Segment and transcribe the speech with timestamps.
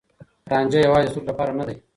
[0.51, 1.75] رانجه يوازې د سترګو لپاره نه دی.